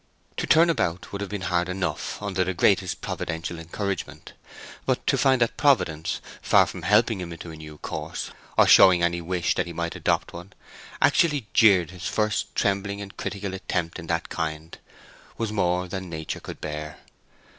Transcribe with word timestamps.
To 0.37 0.47
turn 0.47 0.71
about 0.71 1.11
would 1.11 1.21
have 1.21 1.29
been 1.29 1.41
hard 1.41 1.69
enough 1.69 2.19
under 2.23 2.43
the 2.43 2.55
greatest 2.55 3.01
providential 3.01 3.59
encouragement; 3.59 4.33
but 4.87 5.05
to 5.05 5.15
find 5.15 5.39
that 5.41 5.57
Providence, 5.57 6.21
far 6.41 6.65
from 6.65 6.81
helping 6.81 7.21
him 7.21 7.31
into 7.31 7.51
a 7.51 7.55
new 7.55 7.77
course, 7.77 8.31
or 8.57 8.65
showing 8.65 9.03
any 9.03 9.21
wish 9.21 9.53
that 9.53 9.67
he 9.67 9.73
might 9.73 9.95
adopt 9.95 10.33
one, 10.33 10.53
actually 11.03 11.45
jeered 11.53 11.91
his 11.91 12.07
first 12.07 12.55
trembling 12.55 12.99
and 12.99 13.15
critical 13.15 13.53
attempt 13.53 13.99
in 13.99 14.07
that 14.07 14.29
kind, 14.29 14.79
was 15.37 15.51
more 15.51 15.87
than 15.87 16.09
nature 16.09 16.39
could 16.39 16.59
bear. 16.59 16.97